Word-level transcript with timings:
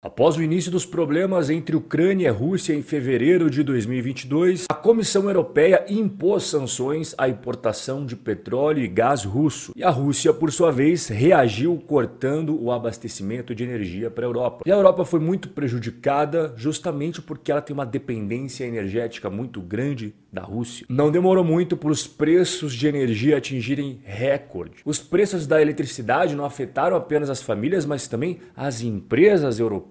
Após 0.00 0.36
o 0.36 0.42
início 0.42 0.70
dos 0.70 0.86
problemas 0.86 1.50
entre 1.50 1.74
Ucrânia 1.74 2.28
e 2.28 2.30
Rússia 2.30 2.72
em 2.72 2.82
fevereiro 2.82 3.50
de 3.50 3.64
2022, 3.64 4.66
a 4.70 4.74
Comissão 4.74 5.24
Europeia 5.24 5.84
impôs 5.88 6.44
sanções 6.44 7.16
à 7.18 7.28
importação 7.28 8.06
de 8.06 8.14
petróleo 8.14 8.84
e 8.84 8.86
gás 8.86 9.24
russo. 9.24 9.72
E 9.74 9.82
a 9.82 9.90
Rússia, 9.90 10.32
por 10.32 10.52
sua 10.52 10.70
vez, 10.70 11.08
reagiu 11.08 11.76
cortando 11.84 12.56
o 12.62 12.70
abastecimento 12.70 13.56
de 13.56 13.64
energia 13.64 14.08
para 14.08 14.24
a 14.24 14.28
Europa. 14.28 14.62
E 14.66 14.70
a 14.70 14.76
Europa 14.76 15.04
foi 15.04 15.18
muito 15.18 15.48
prejudicada 15.48 16.54
justamente 16.56 17.20
porque 17.20 17.50
ela 17.50 17.60
tem 17.60 17.74
uma 17.74 17.84
dependência 17.84 18.64
energética 18.64 19.28
muito 19.28 19.60
grande 19.60 20.14
da 20.32 20.42
Rússia. 20.42 20.86
Não 20.88 21.10
demorou 21.10 21.42
muito 21.42 21.76
para 21.76 21.90
os 21.90 22.06
preços 22.06 22.74
de 22.74 22.86
energia 22.86 23.38
atingirem 23.38 24.00
recorde. 24.04 24.82
Os 24.84 24.98
preços 24.98 25.46
da 25.46 25.60
eletricidade 25.60 26.36
não 26.36 26.44
afetaram 26.44 26.96
apenas 26.96 27.30
as 27.30 27.42
famílias, 27.42 27.86
mas 27.86 28.06
também 28.06 28.38
as 28.54 28.82
empresas 28.82 29.58
europeias, 29.58 29.87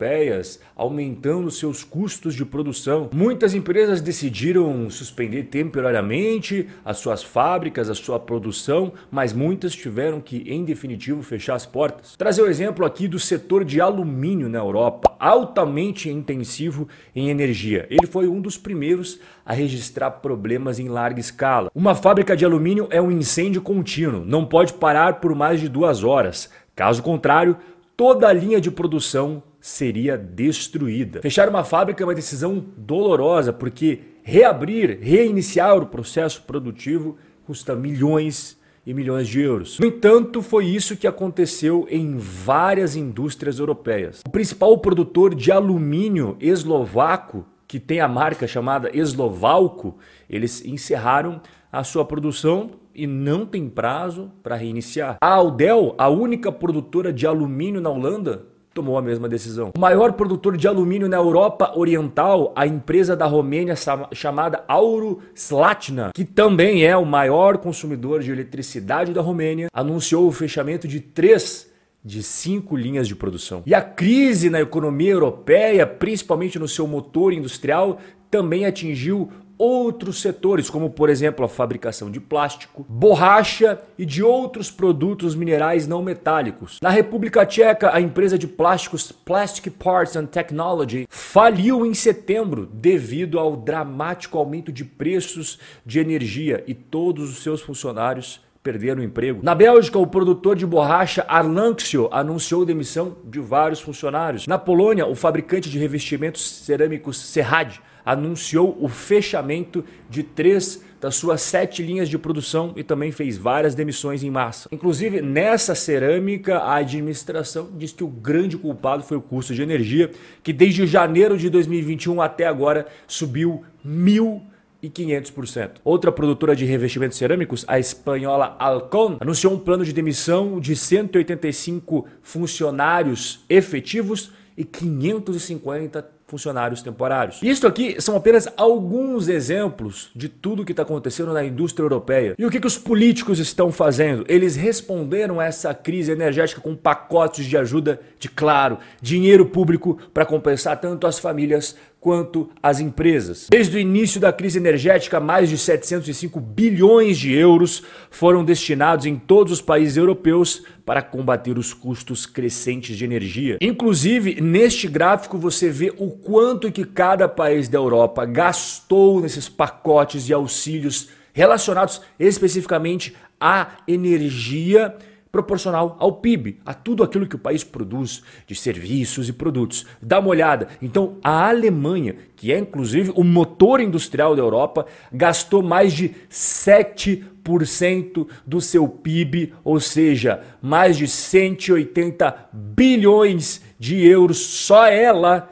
aumentando 0.76 1.50
seus 1.50 1.84
custos 1.84 2.36
de 2.36 2.46
produção. 2.46 3.10
Muitas 3.14 3.54
empresas 3.54 4.02
decidiram 4.02 4.90
suspender 4.90 5.44
temporariamente 5.44 6.68
as 6.86 6.98
suas 6.98 7.24
fábricas, 7.24 7.90
a 7.90 7.96
sua 7.96 8.20
produção, 8.20 8.94
mas 9.10 9.34
muitas 9.34 9.74
tiveram 9.74 10.22
que, 10.22 10.44
em 10.48 10.64
definitivo, 10.64 11.22
fechar 11.24 11.56
as 11.56 11.66
portas. 11.66 12.16
Trazer 12.16 12.42
o 12.42 12.48
exemplo 12.48 12.86
aqui 12.86 13.08
do 13.08 13.20
setor 13.20 13.66
de 13.66 13.82
alumínio 13.82 14.48
na 14.48 14.60
Europa, 14.60 15.16
altamente 15.20 16.10
intensivo 16.10 16.88
em 17.16 17.30
energia. 17.30 17.88
Ele 17.90 18.08
foi 18.08 18.28
um 18.28 18.40
dos 18.40 18.58
primeiros 18.58 19.20
a 19.46 19.54
registrar 19.54 20.12
problemas 20.12 20.80
em 20.80 20.90
larga 20.90 21.20
escala. 21.20 21.72
Uma 21.74 21.96
fábrica 21.96 22.36
de 22.36 22.46
alumínio 22.46 22.88
é 22.92 23.02
um 23.02 23.12
incêndio 23.12 23.62
contínuo, 23.62 24.26
não 24.26 24.46
pode 24.46 24.74
parar 24.74 25.20
por 25.20 25.34
mais 25.34 25.60
de 25.60 25.68
duas 25.68 26.04
horas. 26.04 26.50
Caso 26.76 27.02
contrário, 27.02 27.58
toda 27.96 28.28
a 28.28 28.34
linha 28.34 28.62
de 28.62 28.70
produção 28.70 29.42
seria 29.68 30.18
destruída. 30.18 31.22
Fechar 31.22 31.50
uma 31.50 31.62
fábrica 31.62 32.02
é 32.02 32.06
uma 32.06 32.16
decisão 32.16 32.66
dolorosa, 32.78 33.52
porque 33.52 34.00
reabrir, 34.24 34.98
reiniciar 35.02 35.78
o 35.78 35.88
processo 35.88 36.44
produtivo 36.44 37.18
custa 37.46 37.76
milhões 37.76 38.58
e 38.86 38.94
milhões 38.94 39.28
de 39.28 39.42
euros. 39.42 39.78
No 39.78 39.88
entanto, 39.88 40.42
foi 40.42 40.68
isso 40.68 40.96
que 40.96 41.06
aconteceu 41.06 41.86
em 41.90 42.16
várias 42.18 42.96
indústrias 42.96 43.60
europeias. 43.60 44.22
O 44.26 44.30
principal 44.30 44.78
produtor 44.78 45.36
de 45.36 45.52
alumínio 45.52 46.38
eslovaco 46.40 47.46
que 47.68 47.78
tem 47.78 48.00
a 48.00 48.08
marca 48.08 48.48
chamada 48.48 48.90
Eslovalco, 48.96 49.98
eles 50.30 50.64
encerraram 50.64 51.42
a 51.70 51.84
sua 51.84 52.06
produção 52.06 52.72
e 52.96 53.06
não 53.06 53.46
tem 53.46 53.68
prazo 53.68 54.32
para 54.42 54.56
reiniciar. 54.56 55.18
A 55.20 55.34
Aldel, 55.34 55.94
a 55.98 56.08
única 56.08 56.54
produtora 56.54 57.12
de 57.12 57.28
alumínio 57.28 57.82
na 57.82 57.90
Holanda, 57.90 58.46
tomou 58.78 58.96
a 58.96 59.02
mesma 59.02 59.28
decisão. 59.28 59.72
O 59.76 59.80
maior 59.80 60.14
produtor 60.14 60.56
de 60.56 60.68
alumínio 60.68 61.10
na 61.10 61.18
Europa 61.18 61.74
Oriental, 61.76 62.54
a 62.56 62.68
empresa 62.68 63.16
da 63.16 63.26
Romênia 63.26 63.74
chamada 64.12 64.64
Auro 64.68 65.20
Slatna, 65.34 66.12
que 66.14 66.24
também 66.24 66.86
é 66.86 66.96
o 66.96 67.04
maior 67.04 67.58
consumidor 67.58 68.22
de 68.22 68.32
eletricidade 68.32 69.14
da 69.14 69.22
Romênia, 69.22 69.68
anunciou 69.74 70.28
o 70.28 70.32
fechamento 70.32 70.88
de 70.88 71.00
três 71.00 71.68
de 72.06 72.22
cinco 72.22 72.78
linhas 72.78 73.08
de 73.08 73.16
produção. 73.16 73.64
E 73.66 73.74
a 73.74 73.82
crise 73.82 74.48
na 74.48 74.62
economia 74.62 75.12
europeia, 75.12 75.88
principalmente 75.88 76.60
no 76.60 76.68
seu 76.68 76.86
motor 76.86 77.34
industrial, 77.34 77.98
também 78.30 78.68
atingiu 78.68 79.30
outros 79.58 80.22
setores, 80.22 80.70
como 80.70 80.90
por 80.90 81.10
exemplo 81.10 81.44
a 81.44 81.50
fabricação 81.50 82.12
de 82.12 82.20
plástico, 82.20 82.86
borracha 82.88 83.82
e 83.98 84.06
de 84.06 84.22
outros 84.24 84.70
produtos 84.70 85.36
minerais 85.36 85.88
não 85.88 86.02
metálicos. 86.02 86.80
Na 86.82 86.90
República 86.90 87.46
Tcheca, 87.46 87.94
a 87.94 88.00
empresa 88.00 88.38
de 88.38 88.48
plásticos 88.48 89.12
Plastic 89.12 89.72
Parts 89.72 90.16
and 90.16 90.26
Technology 90.28 91.08
faliu 91.10 91.86
em 91.86 91.94
setembro 91.94 92.66
devido 92.72 93.40
ao 93.40 93.56
dramático 93.56 94.38
aumento 94.38 94.72
de 94.72 94.86
preços 94.86 95.60
de 95.86 96.00
energia 96.00 96.64
e 96.68 96.74
todos 96.74 97.30
os 97.30 97.44
seus 97.44 97.62
funcionários 97.62 98.46
perderam 98.68 99.02
o 99.02 99.04
emprego. 99.06 99.40
Na 99.42 99.56
Bélgica, 99.56 99.98
o 99.98 100.06
produtor 100.06 100.54
de 100.54 100.66
borracha 100.66 101.26
Arlanxio 101.30 102.10
anunciou 102.12 102.66
demissão 102.66 103.16
de 103.24 103.40
vários 103.40 103.80
funcionários. 103.80 104.46
Na 104.46 104.58
Polônia, 104.58 105.08
o 105.08 105.16
fabricante 105.16 105.70
de 105.70 105.80
revestimentos 105.80 106.46
cerâmicos 106.66 107.18
Serrad 107.18 107.80
anunciou 108.08 108.78
o 108.80 108.88
fechamento 108.88 109.84
de 110.10 110.24
três 110.24 110.82
das 111.02 111.16
suas 111.16 111.42
sete 111.42 111.84
linhas 111.84 112.08
de 112.08 112.18
produção 112.18 112.72
e 112.78 112.84
também 112.84 113.12
fez 113.12 113.38
várias 113.38 113.76
demissões 113.76 114.24
em 114.24 114.32
massa. 114.32 114.70
Inclusive, 114.72 115.22
nessa 115.22 115.76
cerâmica, 115.76 116.58
a 116.60 116.76
administração 116.76 117.70
diz 117.78 117.92
que 117.92 118.06
o 118.06 118.08
grande 118.08 118.58
culpado 118.58 119.04
foi 119.04 119.18
o 119.18 119.22
custo 119.22 119.54
de 119.54 119.62
energia, 119.62 120.10
que 120.42 120.54
desde 120.54 120.88
janeiro 120.88 121.38
de 121.38 121.50
2021 121.50 122.22
até 122.22 122.48
agora 122.48 122.88
subiu 123.06 123.66
mil 123.84 124.42
e 124.82 124.90
500%. 124.90 125.72
Outra 125.84 126.10
produtora 126.10 126.56
de 126.56 126.64
revestimentos 126.64 127.18
cerâmicos, 127.18 127.66
a 127.68 127.78
espanhola 127.78 128.56
Alcon, 128.58 129.18
anunciou 129.20 129.54
um 129.54 129.60
plano 129.60 129.84
de 129.84 129.92
demissão 129.92 130.62
de 130.62 130.78
185 130.78 132.08
funcionários 132.22 133.44
efetivos 133.50 134.32
e 134.56 134.64
550 134.64 136.17
funcionários 136.28 136.82
temporários. 136.82 137.40
Isto 137.42 137.66
aqui 137.66 138.02
são 138.02 138.18
apenas 138.18 138.50
alguns 138.58 139.30
exemplos 139.30 140.10
de 140.14 140.28
tudo 140.28 140.66
que 140.66 140.74
está 140.74 140.84
acontecendo 140.84 141.32
na 141.32 141.44
indústria 141.44 141.86
europeia. 141.86 142.36
E 142.38 142.46
o 142.46 142.50
que, 142.52 142.60
que 142.60 142.68
os 142.68 142.78
políticos 142.78 143.40
estão 143.40 143.72
fazendo? 143.72 144.26
Eles 144.28 144.58
responderam 144.58 145.40
a 145.40 145.46
essa 145.46 145.74
crise 145.74 146.12
energética 146.12 146.60
com 146.60 146.76
pacotes 146.76 147.46
de 147.46 147.58
ajuda 147.58 148.02
de, 148.20 148.28
claro, 148.28 148.78
dinheiro 149.02 149.46
público 149.46 149.98
para 150.14 150.26
compensar 150.26 150.80
tanto 150.82 151.08
as 151.08 151.18
famílias 151.18 151.78
quanto 152.08 152.50
as 152.64 152.80
empresas. 152.80 153.48
Desde 153.52 153.76
o 153.76 153.80
início 153.82 154.18
da 154.18 154.32
crise 154.32 154.58
energética, 154.58 155.20
mais 155.20 155.50
de 155.50 155.58
705 155.58 156.40
bilhões 156.40 157.18
de 157.18 157.34
euros 157.34 157.84
foram 158.10 158.46
destinados 158.46 159.06
em 159.06 159.18
todos 159.18 159.52
os 159.52 159.62
países 159.62 159.98
europeus 159.98 160.64
para 160.86 161.02
combater 161.02 161.58
os 161.58 161.74
custos 161.74 162.26
crescentes 162.26 162.96
de 162.96 163.04
energia. 163.04 163.58
Inclusive, 163.60 164.40
neste 164.40 164.88
gráfico 164.88 165.38
você 165.38 165.70
vê 165.70 165.94
o 165.98 166.10
quanto 166.12 166.72
que 166.72 166.86
cada 166.86 167.28
país 167.28 167.68
da 167.68 167.78
Europa 167.78 168.24
gastou 168.24 169.20
nesses 169.20 169.50
pacotes 169.50 170.26
de 170.26 170.32
auxílios 170.32 171.10
relacionados 171.34 172.00
especificamente 172.18 173.18
à 173.38 173.80
energia 173.86 174.96
proporcional 175.32 175.96
ao 176.00 176.14
PIB, 176.14 176.60
a 176.66 176.74
tudo 176.74 177.04
aquilo 177.04 177.28
que 177.28 177.36
o 177.36 177.40
país 177.40 177.64
produz 177.64 178.24
de 178.46 178.56
serviços 178.56 179.30
e 179.30 179.34
produtos. 179.34 179.86
Dá 180.02 180.20
uma 180.20 180.30
olhada. 180.30 180.68
Então, 180.82 181.18
a 181.24 181.48
Alemanha, 181.50 182.16
que 182.36 182.52
é 182.52 182.60
inclusive 182.60 183.12
o 183.16 183.24
motor 183.24 183.80
industrial 183.80 184.36
da 184.36 184.42
Europa, 184.42 184.86
gastou 185.12 185.62
mais 185.62 185.94
de 185.94 186.16
7% 186.32 188.28
do 188.46 188.60
seu 188.60 188.88
PIB, 188.88 189.54
ou 189.64 189.80
seja, 189.80 190.44
mais 190.62 190.98
de 190.98 191.08
180 191.08 192.50
bilhões 192.52 193.62
de 193.80 194.06
euros 194.06 194.38
só 194.40 194.88
ela 194.88 195.50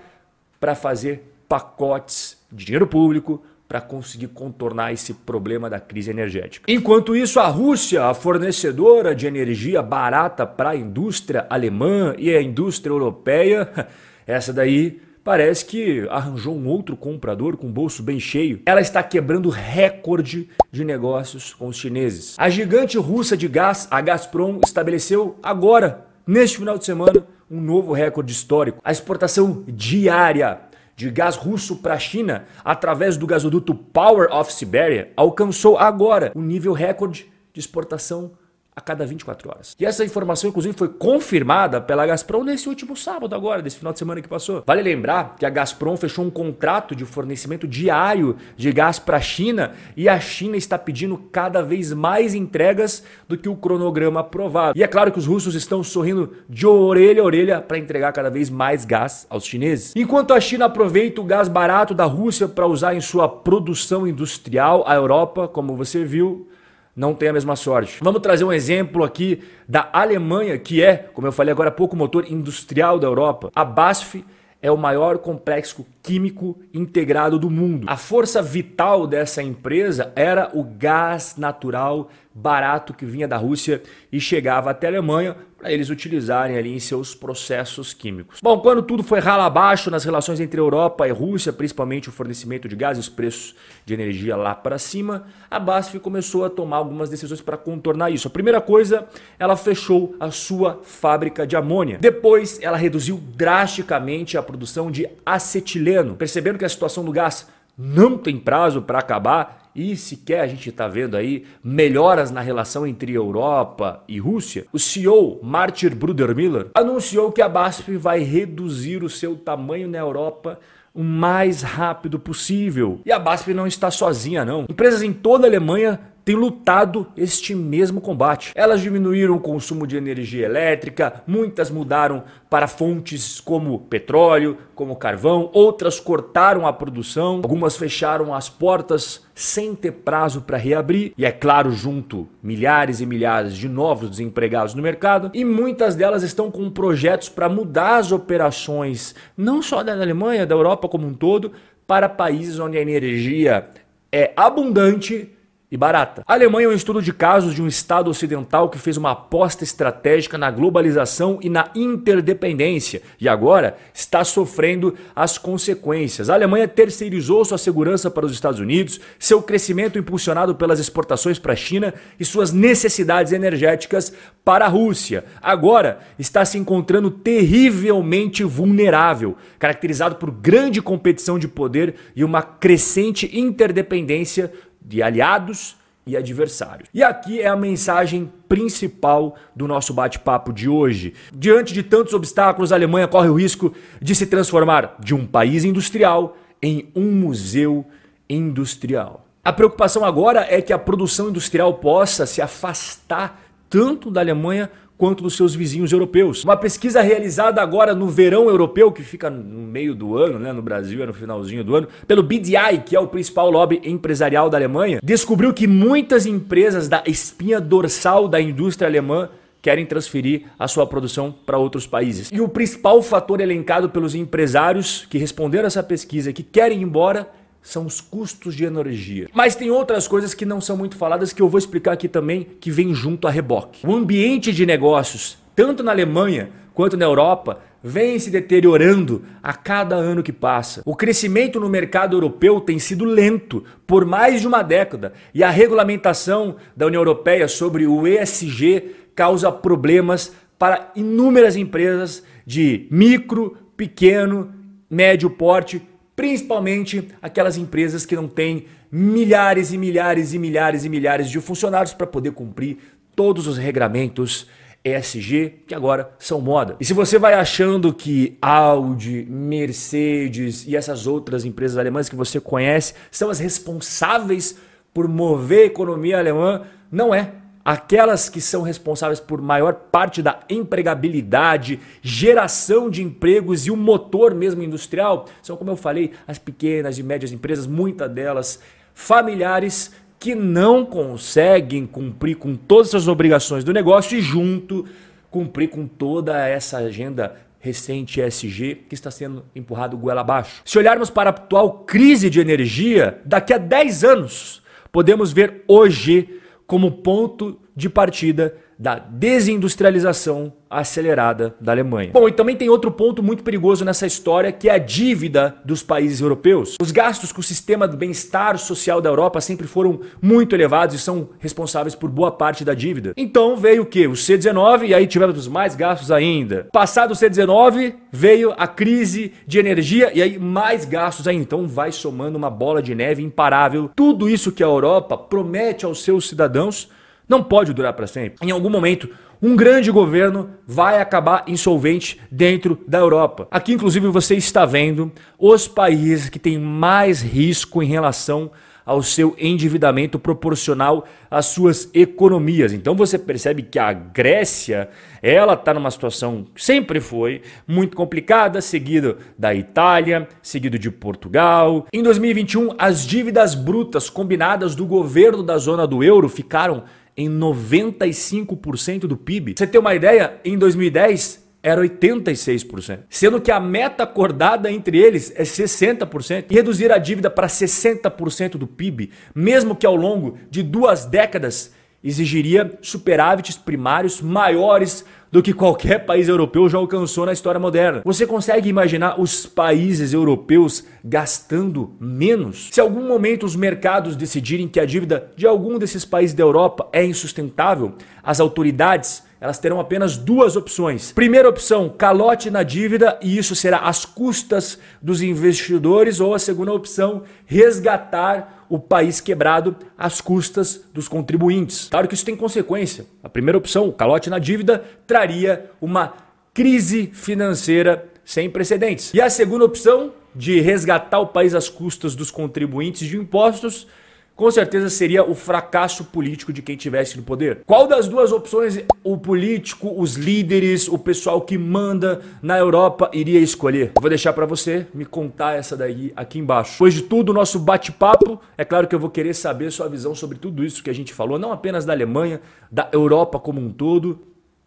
para 0.60 0.76
fazer 0.76 1.32
pacotes 1.48 2.38
de 2.52 2.66
dinheiro 2.66 2.88
público 2.88 3.44
para 3.76 3.82
conseguir 3.82 4.30
contornar 4.30 4.94
esse 4.94 5.14
problema 5.14 5.70
da 5.70 5.82
crise 5.82 6.10
energética. 6.10 6.72
Enquanto 6.72 7.14
isso, 7.14 7.42
a 7.42 7.48
Rússia, 7.48 8.06
a 8.06 8.14
fornecedora 8.14 9.14
de 9.14 9.28
energia 9.28 9.82
barata 9.82 10.48
para 10.48 10.70
a 10.70 10.76
indústria 10.78 11.46
alemã 11.50 12.16
e 12.18 12.34
a 12.34 12.42
indústria 12.42 12.94
europeia, 12.94 13.70
essa 14.26 14.54
daí 14.54 15.02
parece 15.26 15.66
que 15.66 16.08
arranjou 16.10 16.56
um 16.56 16.68
outro 16.68 16.96
comprador 16.96 17.58
com 17.58 17.68
o 17.68 17.70
bolso 17.70 18.02
bem 18.02 18.18
cheio. 18.18 18.62
Ela 18.66 18.80
está 18.80 19.04
quebrando 19.04 19.50
recorde 19.50 20.48
de 20.72 20.86
negócios 20.86 21.54
com 21.54 21.68
os 21.68 21.76
chineses. 21.76 22.34
A 22.38 22.50
gigante 22.50 22.98
russa 22.98 23.36
de 23.36 23.50
gás, 23.50 23.90
a 23.92 24.00
Gazprom, 24.00 24.62
estabeleceu 24.64 25.36
agora, 25.44 26.06
neste 26.26 26.60
final 26.60 26.78
de 26.78 26.86
semana, 26.86 27.28
um 27.52 27.60
novo 27.60 27.92
recorde 27.92 28.32
histórico. 28.32 28.80
A 28.86 28.92
exportação 28.94 29.66
diária 29.68 30.62
de 30.96 31.10
gás 31.10 31.36
russo 31.36 31.78
para 31.78 31.94
a 31.94 32.00
China 32.00 32.46
através 32.64 33.18
do 33.18 33.28
gasoduto 33.28 33.76
Power 33.76 34.32
of 34.32 34.52
Siberia 34.54 35.12
alcançou 35.16 35.78
agora 35.78 36.32
o 36.34 36.42
nível 36.42 36.74
recorde 36.74 37.32
de 37.54 37.60
exportação 37.60 38.32
a 38.76 38.82
cada 38.82 39.06
24 39.06 39.50
horas. 39.50 39.76
E 39.80 39.86
essa 39.86 40.04
informação, 40.04 40.50
inclusive, 40.50 40.78
foi 40.78 40.90
confirmada 40.90 41.80
pela 41.80 42.06
Gazprom 42.06 42.44
nesse 42.44 42.68
último 42.68 42.96
sábado, 42.96 43.34
agora, 43.34 43.62
desse 43.62 43.78
final 43.78 43.94
de 43.94 44.00
semana 44.00 44.22
que 44.22 44.28
passou. 44.28 44.64
Vale 44.68 44.82
lembrar 44.82 45.38
que 45.40 45.46
a 45.46 45.50
Gazprom 45.50 45.96
fechou 45.96 46.26
um 46.26 46.30
contrato 46.30 46.94
de 46.94 47.06
fornecimento 47.06 47.66
diário 47.66 48.36
de 48.58 48.72
gás 48.74 49.00
para 49.00 49.16
a 49.16 49.22
China 49.22 49.72
e 49.96 50.10
a 50.10 50.20
China 50.20 50.58
está 50.58 50.78
pedindo 50.78 51.18
cada 51.32 51.62
vez 51.62 51.94
mais 51.94 52.36
entregas 52.36 53.04
do 53.30 53.38
que 53.38 53.48
o 53.48 53.56
cronograma 53.56 54.20
aprovado. 54.20 54.78
E 54.78 54.84
é 54.84 54.88
claro 54.88 55.10
que 55.10 55.20
os 55.20 55.26
russos 55.26 55.56
estão 55.56 55.82
sorrindo 55.82 56.34
de 56.50 56.68
orelha 56.68 57.22
a 57.22 57.26
orelha 57.26 57.62
para 57.62 57.78
entregar 57.78 58.12
cada 58.12 58.30
vez 58.30 58.50
mais 58.50 58.84
gás 58.84 59.26
aos 59.30 59.46
chineses. 59.46 59.94
Enquanto 59.96 60.34
a 60.34 60.40
China 60.42 60.66
aproveita 60.66 61.22
o 61.22 61.24
gás 61.24 61.48
barato 61.48 61.94
da 61.94 62.04
Rússia 62.04 62.48
para 62.48 62.68
usar 62.68 62.94
em 62.94 63.00
sua 63.00 63.30
produção 63.30 64.06
industrial, 64.06 64.84
a 64.86 64.96
Europa, 64.96 65.48
como 65.48 65.78
você 65.78 66.04
viu, 66.04 66.48
não 66.96 67.14
tem 67.14 67.30
a 67.30 67.34
mesma 67.34 67.56
sorte. 67.56 67.98
Vamos 68.02 68.22
trazer 68.22 68.44
um 68.44 68.54
exemplo 68.54 69.04
aqui 69.04 69.44
da 69.68 69.90
Alemanha, 69.92 70.58
que 70.58 70.82
é, 70.82 70.98
como 71.14 71.28
eu 71.28 71.32
falei 71.32 71.52
agora 71.52 71.70
há 71.70 71.72
pouco, 71.72 71.96
o 71.96 71.98
motor 71.98 72.26
industrial 72.32 72.98
da 72.98 73.08
Europa. 73.08 73.52
A 73.54 73.66
BASF 73.66 74.24
é 74.62 74.72
o 74.72 74.78
maior 74.78 75.18
complexo 75.18 75.86
químico 76.02 76.58
integrado 76.74 77.38
do 77.38 77.52
mundo. 77.52 77.86
A 77.88 77.98
força 77.98 78.42
vital 78.42 79.06
dessa 79.06 79.44
empresa 79.44 80.12
era 80.16 80.50
o 80.54 80.64
gás 80.64 81.36
natural 81.38 82.10
barato 82.38 82.94
que 82.94 83.06
vinha 83.06 83.30
da 83.30 83.38
Rússia 83.38 83.82
e 84.12 84.20
chegava 84.20 84.70
até 84.70 84.88
a 84.88 84.90
Alemanha 84.90 85.38
para 85.58 85.72
eles 85.72 85.90
utilizarem 85.90 86.58
ali 86.58 86.76
em 86.76 86.80
seus 86.80 87.16
processos 87.16 87.94
químicos. 87.94 88.40
Bom, 88.44 88.60
quando 88.60 88.84
tudo 88.84 89.02
foi 89.02 89.20
rala 89.20 89.46
abaixo 89.46 89.90
nas 89.90 90.04
relações 90.04 90.42
entre 90.42 90.60
Europa 90.60 91.08
e 91.08 91.12
Rússia, 91.12 91.54
principalmente 91.54 92.10
o 92.10 92.12
fornecimento 92.12 92.68
de 92.68 92.76
gás 92.76 92.98
e 92.98 93.00
os 93.00 93.08
preços 93.08 93.56
de 93.86 93.94
energia 93.94 94.36
lá 94.36 94.54
para 94.54 94.78
cima, 94.78 95.28
a 95.50 95.58
BASF 95.58 95.98
começou 96.00 96.44
a 96.44 96.50
tomar 96.50 96.78
algumas 96.78 97.10
decisões 97.10 97.40
para 97.40 97.56
contornar 97.56 98.12
isso. 98.12 98.28
A 98.28 98.32
primeira 98.32 98.60
coisa, 98.60 99.08
ela 99.40 99.56
fechou 99.56 100.14
a 100.20 100.30
sua 100.30 100.82
fábrica 100.84 101.48
de 101.48 101.56
amônia. 101.56 102.00
Depois, 102.02 102.60
ela 102.62 102.76
reduziu 102.76 103.18
drasticamente 103.18 104.38
a 104.38 104.44
produção 104.44 104.92
de 104.92 105.08
acetileno, 105.26 106.16
percebendo 106.16 106.60
que 106.60 106.66
a 106.66 106.70
situação 106.70 107.06
do 107.06 107.14
gás 107.14 107.48
não 107.78 108.18
tem 108.18 108.38
prazo 108.38 108.82
para 108.82 109.00
acabar 109.00 109.70
e 109.76 109.96
sequer 109.98 110.40
a 110.40 110.48
gente 110.48 110.70
está 110.70 110.88
vendo 110.88 111.18
aí 111.18 111.46
melhoras 111.62 112.32
na 112.32 112.40
relação 112.40 112.88
entre 112.88 113.12
Europa 113.12 114.02
e 114.08 114.20
Rússia, 114.20 114.66
o 114.72 114.80
CEO 114.80 115.40
Martin 115.44 115.90
Brudermüller 115.90 116.68
anunciou 116.74 117.32
que 117.32 117.42
a 117.42 117.50
BASF 117.50 117.98
vai 117.98 118.20
reduzir 118.20 119.04
o 119.04 119.10
seu 119.10 119.36
tamanho 119.36 119.88
na 119.88 119.98
Europa 119.98 120.60
o 120.94 121.04
mais 121.04 121.62
rápido 121.62 122.18
possível. 122.18 123.02
E 123.06 123.12
a 123.12 123.20
BASF 123.20 123.54
não 123.54 123.68
está 123.68 123.92
sozinha, 123.92 124.46
não. 124.46 124.66
Empresas 124.70 125.02
em 125.02 125.12
toda 125.12 125.46
a 125.46 125.50
Alemanha 125.50 126.00
têm 126.26 126.36
lutado 126.36 127.06
este 127.16 127.54
mesmo 127.54 128.02
combate. 128.02 128.52
Elas 128.56 128.82
diminuíram 128.82 129.36
o 129.36 129.40
consumo 129.40 129.86
de 129.86 129.96
energia 129.96 130.46
elétrica, 130.46 131.22
muitas 131.28 131.70
mudaram 131.70 132.24
para 132.50 132.68
fontes 132.68 133.40
como 133.40 133.80
petróleo, 133.80 134.58
como 134.74 134.96
carvão, 134.96 135.52
outras 135.54 136.00
cortaram 136.00 136.66
a 136.66 136.74
produção, 136.74 137.36
algumas 137.44 137.78
fecharam 137.78 138.34
as 138.34 138.50
portas 138.50 139.24
sem 139.36 139.76
ter 139.76 139.92
prazo 139.92 140.42
para 140.42 140.58
reabrir, 140.58 141.14
e 141.18 141.26
é 141.26 141.32
claro, 141.32 141.72
junto 141.72 142.28
milhares 142.42 143.02
e 143.02 143.06
milhares 143.06 143.54
de 143.54 143.68
novos 143.68 144.10
desempregados 144.10 144.74
no 144.74 144.82
mercado, 144.82 145.30
e 145.34 145.46
muitas 145.46 145.96
delas 145.96 146.24
estão 146.24 146.50
com 146.50 146.70
projetos 146.72 147.30
para 147.30 147.50
mudar 147.50 147.98
as 147.98 148.12
operações, 148.12 149.14
não 149.38 149.62
só 149.62 149.84
da 149.84 149.92
Alemanha, 149.92 150.46
da 150.46 150.56
Europa 150.56 150.88
como 150.88 151.06
um 151.06 151.14
todo, 151.14 151.52
para 151.86 152.10
países 152.10 152.58
onde 152.58 152.78
a 152.78 152.82
energia 152.82 153.70
é 154.12 154.32
abundante 154.36 155.35
e 155.76 155.78
barata. 155.78 156.24
A 156.26 156.34
Alemanha 156.34 156.68
é 156.68 156.70
um 156.70 156.74
estudo 156.74 157.02
de 157.02 157.14
casos 157.14 157.54
de 157.54 157.62
um 157.62 157.68
Estado 157.68 158.10
ocidental 158.10 158.70
que 158.70 158.80
fez 158.80 158.98
uma 158.98 159.12
aposta 159.12 159.64
estratégica 159.64 160.38
na 160.38 160.50
globalização 160.50 161.38
e 161.42 161.50
na 161.50 161.70
interdependência 161.76 163.02
e 163.20 163.28
agora 163.28 163.78
está 163.94 164.24
sofrendo 164.24 164.96
as 165.16 165.38
consequências. 165.38 166.30
A 166.30 166.34
Alemanha 166.34 166.68
terceirizou 166.68 167.44
sua 167.44 167.58
segurança 167.58 168.10
para 168.10 168.26
os 168.26 168.32
Estados 168.32 168.60
Unidos, 168.60 169.00
seu 169.20 169.42
crescimento 169.42 170.00
impulsionado 170.00 170.56
pelas 170.56 170.80
exportações 170.80 171.38
para 171.38 171.54
a 171.54 171.58
China 171.58 171.94
e 172.20 172.24
suas 172.24 172.52
necessidades 172.52 173.34
energéticas 173.34 174.14
para 174.44 174.66
a 174.66 174.70
Rússia. 174.70 175.26
Agora 175.42 176.00
está 176.18 176.46
se 176.46 176.58
encontrando 176.58 177.12
terrivelmente 177.12 178.44
vulnerável, 178.44 179.36
caracterizado 179.60 180.16
por 180.16 180.32
grande 180.32 180.82
competição 180.82 181.38
de 181.38 181.48
poder 181.48 181.96
e 182.16 182.24
uma 182.24 182.42
crescente 182.42 183.30
interdependência 183.38 184.52
de 184.88 185.02
aliados 185.02 185.76
e 186.06 186.16
adversários. 186.16 186.88
E 186.94 187.02
aqui 187.02 187.42
é 187.42 187.48
a 187.48 187.56
mensagem 187.56 188.32
principal 188.48 189.36
do 189.56 189.68
nosso 189.68 189.94
bate-papo 189.94 190.54
de 190.54 190.70
hoje. 190.70 191.14
Diante 191.34 191.74
de 191.74 191.82
tantos 191.82 192.14
obstáculos, 192.14 192.72
a 192.72 192.76
Alemanha 192.76 193.08
corre 193.08 193.28
o 193.28 193.34
risco 193.34 193.74
de 194.00 194.14
se 194.14 194.28
transformar 194.28 194.96
de 195.00 195.16
um 195.16 195.26
país 195.26 195.66
industrial 195.66 196.38
em 196.62 196.92
um 196.96 197.12
museu 197.12 197.86
industrial. 198.30 199.26
A 199.44 199.52
preocupação 199.52 200.04
agora 200.06 200.46
é 200.50 200.62
que 200.62 200.74
a 200.74 200.80
produção 200.80 201.30
industrial 201.30 201.74
possa 201.76 202.26
se 202.26 202.42
afastar 202.42 203.42
tanto 203.70 204.12
da 204.12 204.22
Alemanha 204.22 204.72
quanto 204.98 205.24
dos 205.24 205.36
seus 205.36 205.54
vizinhos 205.54 205.92
europeus. 205.92 206.44
Uma 206.44 206.58
pesquisa 206.58 207.02
realizada 207.02 207.62
agora 207.62 207.94
no 207.94 208.08
verão 208.08 208.48
europeu, 208.50 208.92
que 208.92 209.04
fica 209.04 209.30
no 209.30 209.60
meio 209.60 209.94
do 209.94 210.18
ano, 210.18 210.40
né, 210.40 210.54
no 210.54 210.62
Brasil 210.62 211.04
é 211.04 211.06
no 211.06 211.14
finalzinho 211.14 211.64
do 211.64 211.76
ano, 211.76 211.88
pelo 212.08 212.24
BDI, 212.24 212.84
que 212.86 212.96
é 212.96 213.00
o 213.00 213.08
principal 213.08 213.50
lobby 213.50 213.82
empresarial 213.84 214.50
da 214.50 214.58
Alemanha, 214.58 215.00
descobriu 215.04 215.54
que 215.54 215.68
muitas 215.68 216.26
empresas 216.26 216.88
da 216.88 217.04
espinha 217.06 217.60
dorsal 217.60 218.28
da 218.28 218.40
indústria 218.40 218.88
alemã 218.88 219.30
querem 219.62 219.86
transferir 219.86 220.44
a 220.60 220.68
sua 220.68 220.86
produção 220.86 221.34
para 221.44 221.58
outros 221.58 221.88
países. 221.88 222.30
E 222.32 222.40
o 222.40 222.48
principal 222.48 223.02
fator 223.02 223.42
elencado 223.42 223.90
pelos 223.90 224.14
empresários 224.14 225.08
que 225.10 225.18
responderam 225.18 225.66
essa 225.66 225.82
pesquisa 225.82 226.32
que 226.32 226.44
querem 226.44 226.80
ir 226.80 226.84
embora 226.84 227.28
são 227.66 227.86
os 227.86 228.00
custos 228.00 228.56
de 228.56 228.64
energia. 228.64 229.28
Mas 229.34 229.56
tem 229.56 229.72
outras 229.72 230.08
coisas 230.08 230.36
que 230.36 230.46
não 230.46 230.62
são 230.62 230.78
muito 230.78 230.96
faladas 230.96 231.34
que 231.34 231.42
eu 231.42 231.50
vou 231.50 231.58
explicar 231.58 231.94
aqui 231.94 232.08
também, 232.08 232.48
que 232.62 232.70
vem 232.70 232.94
junto 232.94 233.28
a 233.28 233.32
reboque. 233.32 233.86
O 233.86 233.94
ambiente 233.94 234.54
de 234.54 234.66
negócios, 234.68 235.38
tanto 235.56 235.82
na 235.82 235.92
Alemanha 235.92 236.52
quanto 236.76 236.96
na 236.96 237.06
Europa, 237.06 237.60
vem 237.84 238.20
se 238.20 238.30
deteriorando 238.30 239.24
a 239.42 239.52
cada 239.52 239.96
ano 239.96 240.22
que 240.22 240.32
passa. 240.32 240.84
O 240.86 240.96
crescimento 240.96 241.60
no 241.60 241.68
mercado 241.68 242.16
europeu 242.16 242.62
tem 242.62 242.78
sido 242.78 243.04
lento 243.04 243.64
por 243.88 244.06
mais 244.06 244.42
de 244.42 244.48
uma 244.48 244.62
década 244.62 245.14
e 245.34 245.44
a 245.44 245.50
regulamentação 245.50 246.58
da 246.78 246.86
União 246.86 247.00
Europeia 247.00 247.48
sobre 247.48 247.88
o 247.88 248.08
ESG 248.08 248.92
causa 249.16 249.52
problemas 249.52 250.32
para 250.60 250.92
inúmeras 250.96 251.56
empresas 251.56 252.24
de 252.46 252.88
micro, 252.92 253.58
pequeno, 253.76 254.54
médio 254.90 255.32
porte 255.32 255.82
principalmente 256.16 257.10
aquelas 257.22 257.58
empresas 257.58 258.06
que 258.06 258.16
não 258.16 258.28
têm 258.28 258.66
milhares 258.92 259.74
e 259.74 259.78
milhares 259.78 260.34
e 260.34 260.40
milhares 260.40 260.86
e 260.86 260.90
milhares 260.90 261.30
de 261.30 261.40
funcionários 261.42 261.94
para 261.94 262.08
poder 262.08 262.32
cumprir 262.32 262.78
todos 263.16 263.48
os 263.48 263.58
regramentos 263.58 264.48
ESG 264.84 265.64
que 265.68 265.74
agora 265.74 266.12
são 266.20 266.40
moda. 266.40 266.76
E 266.80 266.86
se 266.86 266.94
você 266.94 267.18
vai 267.18 267.34
achando 267.34 267.92
que 267.92 268.38
Audi, 268.42 269.26
Mercedes 269.28 270.66
e 270.68 270.76
essas 270.76 271.08
outras 271.08 271.44
empresas 271.44 271.78
alemãs 271.78 272.08
que 272.08 272.16
você 272.16 272.40
conhece 272.40 272.94
são 273.10 273.30
as 273.30 273.40
responsáveis 273.40 274.58
por 274.94 275.08
mover 275.08 275.64
a 275.64 275.66
economia 275.66 276.20
alemã, 276.20 276.62
não 276.92 277.14
é 277.14 277.34
aquelas 277.66 278.30
que 278.30 278.40
são 278.40 278.62
responsáveis 278.62 279.20
por 279.20 279.42
maior 279.42 279.74
parte 279.74 280.22
da 280.22 280.42
empregabilidade, 280.48 281.80
geração 282.04 282.92
de 282.92 283.02
empregos 283.02 283.66
e 283.66 283.72
o 283.72 283.76
motor 283.76 284.36
mesmo 284.36 284.62
industrial, 284.62 285.26
são, 285.42 285.58
como 285.58 285.72
eu 285.72 285.76
falei, 285.76 286.12
as 286.28 286.38
pequenas 286.38 287.00
e 287.00 287.04
médias 287.04 287.32
empresas, 287.32 287.66
muitas 287.66 288.12
delas 288.12 288.62
familiares 288.94 289.92
que 290.20 290.36
não 290.36 290.86
conseguem 290.86 291.88
cumprir 291.88 292.36
com 292.36 292.56
todas 292.56 292.94
as 292.94 293.08
obrigações 293.08 293.64
do 293.64 293.74
negócio 293.74 294.16
e 294.16 294.22
junto 294.22 294.86
cumprir 295.32 295.70
com 295.70 295.88
toda 295.88 296.48
essa 296.48 296.78
agenda 296.78 297.36
recente 297.60 298.22
ESG 298.22 298.86
que 298.88 298.94
está 298.94 299.10
sendo 299.10 299.44
empurrado 299.56 299.98
goela 299.98 300.22
abaixo. 300.22 300.62
Se 300.64 300.78
olharmos 300.78 301.10
para 301.10 301.32
a 301.32 301.34
atual 301.34 301.80
crise 301.80 302.30
de 302.30 302.40
energia, 302.40 303.20
daqui 303.26 303.52
a 303.54 303.58
10 303.58 304.04
anos, 304.04 304.62
podemos 304.92 305.34
ver 305.34 305.64
hoje 305.68 306.42
como 306.66 307.02
ponto 307.02 307.60
de 307.76 307.90
partida 307.90 308.54
da 308.78 309.00
desindustrialização 309.00 310.54
acelerada 310.70 311.56
da 311.62 311.72
Alemanha. 311.72 312.12
Bom, 312.12 312.28
e 312.28 312.32
também 312.32 312.56
tem 312.56 312.70
outro 312.70 312.92
ponto 312.92 313.24
muito 313.24 313.44
perigoso 313.44 313.86
nessa 313.86 314.06
história, 314.06 314.52
que 314.52 314.68
é 314.68 314.74
a 314.74 314.78
dívida 314.78 315.56
dos 315.64 315.82
países 315.82 316.20
europeus. 316.20 316.76
Os 316.82 316.92
gastos 316.92 317.32
com 317.32 317.40
o 317.40 317.44
sistema 317.44 317.88
do 317.88 317.96
bem-estar 317.96 318.58
social 318.58 319.00
da 319.00 319.10
Europa 319.10 319.40
sempre 319.40 319.68
foram 319.68 320.02
muito 320.22 320.54
elevados 320.54 320.96
e 320.96 321.00
são 321.00 321.30
responsáveis 321.40 321.96
por 321.96 322.10
boa 322.10 322.32
parte 322.32 322.66
da 322.66 322.74
dívida. 322.74 323.14
Então 323.16 323.56
veio 323.56 323.84
o 323.84 323.86
que? 323.86 324.08
O 324.08 324.14
C19 324.14 324.88
e 324.88 324.94
aí 324.94 325.08
tivemos 325.08 325.48
mais 325.48 325.76
gastos 325.76 326.12
ainda. 326.12 326.68
Passado 326.74 327.12
o 327.12 327.16
C19, 327.16 327.94
veio 328.12 328.54
a 328.58 328.68
crise 328.68 329.34
de 329.48 329.60
energia 329.60 330.12
e 330.14 330.22
aí 330.22 330.38
mais 330.38 330.84
gastos 330.84 331.28
ainda. 331.28 331.44
Então 331.44 331.68
vai 331.68 331.92
somando 331.92 332.38
uma 332.38 332.50
bola 332.50 332.82
de 332.82 332.94
neve 332.94 333.24
imparável. 333.24 333.90
Tudo 333.96 334.28
isso 334.28 334.52
que 334.52 334.64
a 334.64 334.68
Europa 334.68 335.18
promete 335.18 335.86
aos 335.86 336.04
seus 336.04 336.28
cidadãos 336.28 336.90
não 337.28 337.44
pode 337.44 337.74
durar 337.74 337.94
para 337.94 338.08
sempre. 338.08 338.46
Em 338.46 338.52
algum 338.52 338.70
momento, 338.70 339.10
um 339.42 339.56
grande 339.56 339.92
governo 339.92 340.50
vai 340.66 341.00
acabar 341.00 341.44
insolvente 341.48 342.20
dentro 342.32 342.80
da 342.88 343.00
Europa. 343.00 343.48
Aqui, 343.52 343.74
inclusive, 343.74 344.08
você 344.08 344.36
está 344.36 344.66
vendo 344.66 345.12
os 345.38 345.68
países 345.68 346.30
que 346.30 346.40
têm 346.40 346.58
mais 346.58 347.22
risco 347.22 347.84
em 347.84 347.88
relação 347.88 348.52
ao 348.86 349.02
seu 349.02 349.36
endividamento 349.40 350.20
proporcional 350.20 351.06
às 351.30 351.48
suas 351.48 351.90
economias. 351.94 352.72
Então 352.72 352.96
você 352.96 353.18
percebe 353.18 353.64
que 353.64 353.80
a 353.80 353.92
Grécia, 353.92 354.90
ela 355.22 355.54
está 355.54 355.74
numa 355.74 355.90
situação 355.90 356.46
sempre 356.56 357.00
foi 357.00 357.42
muito 357.68 357.98
complicada, 357.98 358.62
seguido 358.62 359.18
da 359.38 359.56
Itália, 359.56 360.28
seguido 360.42 360.78
de 360.78 360.92
Portugal. 360.92 361.88
Em 361.92 362.04
2021, 362.04 362.76
as 362.78 363.06
dívidas 363.06 363.56
brutas 363.56 364.10
combinadas 364.10 364.76
do 364.76 364.86
governo 364.86 365.42
da 365.42 365.58
zona 365.58 365.88
do 365.88 366.04
euro 366.04 366.30
ficaram 366.30 366.84
em 367.18 367.30
95% 367.30 369.02
do 369.02 369.16
PIB. 369.16 369.56
Você 369.58 369.66
tem 369.68 369.80
uma 369.80 369.96
ideia? 369.96 370.40
Em 370.44 370.58
2010 370.58 371.46
era 371.64 371.82
86%, 371.82 373.00
sendo 373.10 373.42
que 373.42 373.50
a 373.50 373.60
meta 373.60 374.04
acordada 374.04 374.72
entre 374.72 375.00
eles 375.00 375.34
é 375.36 375.42
60% 375.42 376.46
e 376.52 376.54
reduzir 376.54 376.92
a 376.92 377.00
dívida 377.00 377.28
para 377.28 377.48
60% 377.48 378.52
do 378.52 378.68
PIB, 378.68 379.10
mesmo 379.34 379.76
que 379.76 379.86
ao 379.86 379.96
longo 379.96 380.38
de 380.52 380.62
duas 380.62 381.06
décadas 381.06 381.74
exigiria 382.06 382.78
superávites 382.82 383.58
primários 383.58 384.22
maiores 384.22 385.04
do 385.32 385.42
que 385.42 385.52
qualquer 385.52 386.06
país 386.06 386.30
europeu 386.30 386.70
já 386.70 386.78
alcançou 386.78 387.26
na 387.26 387.34
história 387.34 387.60
moderna. 387.60 388.02
Você 388.06 388.26
consegue 388.26 388.70
imaginar 388.70 389.20
os 389.20 389.46
países 389.46 390.14
europeus 390.14 390.86
gastando 391.04 391.94
menos? 392.00 392.70
Se 392.72 392.80
algum 392.80 393.06
momento 393.06 393.46
os 393.46 393.56
mercados 393.56 394.16
decidirem 394.16 394.68
que 394.68 394.80
a 394.80 394.86
dívida 394.86 395.32
de 395.36 395.48
algum 395.48 395.80
desses 395.80 396.06
países 396.06 396.34
da 396.34 396.44
Europa 396.44 396.88
é 396.94 397.04
insustentável, 397.04 397.96
as 398.24 398.40
autoridades 398.40 399.24
elas 399.42 399.60
terão 399.60 399.80
apenas 399.80 400.18
duas 400.18 400.56
opções. 400.56 401.12
Primeira 401.12 401.50
opção, 401.50 401.90
calote 401.90 402.50
na 402.50 402.64
dívida 402.64 403.20
e 403.22 403.38
isso 403.38 403.56
será 403.56 403.80
às 403.80 404.06
custas 404.06 404.80
dos 405.02 405.22
investidores, 405.22 406.20
ou 406.20 406.34
a 406.34 406.40
segunda 406.40 406.74
opção, 406.74 407.24
resgatar 407.46 408.55
o 408.70 408.80
país 408.80 409.22
quebrado 409.22 409.76
às 409.98 410.22
custas 410.22 410.82
dos 410.94 411.08
contribuintes. 411.08 411.88
Claro 411.90 412.08
que 412.08 412.14
isso 412.14 412.26
tem 412.26 412.36
consequência. 412.36 413.06
A 413.24 413.30
primeira 413.30 413.58
opção, 413.58 413.88
o 413.88 413.94
calote 413.94 414.30
na 414.30 414.40
dívida, 414.40 414.84
traria 415.06 415.70
uma 415.82 416.14
crise 416.54 417.08
financeira 417.14 418.10
sem 418.24 418.50
precedentes. 418.50 419.14
E 419.14 419.22
a 419.22 419.30
segunda 419.30 419.66
opção, 419.66 420.12
de 420.36 420.60
resgatar 420.60 421.20
o 421.20 421.28
país 421.28 421.54
às 421.54 421.70
custas 421.70 422.16
dos 422.16 422.30
contribuintes 422.30 423.08
de 423.08 423.18
impostos, 423.18 423.88
com 424.36 424.52
certeza 424.52 424.90
seria 424.90 425.24
o 425.24 425.34
fracasso 425.34 426.04
político 426.06 426.52
de 426.52 426.62
quem 426.62 426.76
tivesse 426.76 427.16
no 427.16 427.24
poder. 427.24 427.62
Qual 427.66 427.88
das 427.88 428.08
duas 428.08 428.32
opções 428.32 428.84
o 429.04 429.18
político, 429.18 429.94
os 429.98 430.16
líderes, 430.16 430.88
o 430.88 430.98
pessoal 430.98 431.42
que 431.42 431.58
manda 431.58 432.22
na 432.42 432.58
Europa 432.58 433.10
iria 433.14 433.40
escolher? 433.40 433.94
Vou 434.00 434.10
deixar 434.10 434.34
para 434.34 434.46
você 434.46 434.86
me 434.94 435.06
contar 435.06 435.54
essa 435.54 435.78
daí 435.78 436.12
aqui 436.16 436.40
embaixo. 436.40 436.74
Depois 436.74 436.94
de 436.94 437.04
tudo, 437.04 437.34
nosso 437.34 437.60
bate-papo, 437.60 438.40
é 438.58 438.66
claro 438.66 438.88
que 438.88 438.96
eu 438.96 439.00
vou 439.00 439.10
querer 439.10 439.34
saber 439.34 439.72
sua 439.72 439.88
visão 439.88 440.14
sobre 440.14 440.38
tudo 440.38 440.64
isso 440.64 440.84
que 440.84 440.90
a 440.90 440.94
gente 440.94 441.14
falou, 441.14 441.40
não 441.40 441.52
apenas 441.52 441.86
da 441.86 441.94
Alemanha, 441.94 442.42
da 442.70 442.90
Europa 442.92 443.40
como 443.40 443.62
um 443.62 443.72
todo 443.72 444.20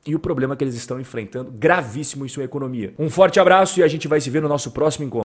e 0.06 0.14
o 0.14 0.18
problema 0.18 0.56
que 0.56 0.64
eles 0.64 0.74
estão 0.74 0.98
enfrentando 0.98 1.50
gravíssimo 1.50 2.24
em 2.24 2.28
sua 2.28 2.44
economia. 2.44 2.94
Um 2.98 3.10
forte 3.10 3.38
abraço 3.38 3.80
e 3.80 3.82
a 3.82 3.88
gente 3.88 4.08
vai 4.08 4.20
se 4.20 4.30
ver 4.30 4.40
no 4.40 4.48
nosso 4.48 4.70
próximo 4.70 5.04
encontro. 5.04 5.26